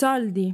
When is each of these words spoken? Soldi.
Soldi. 0.00 0.48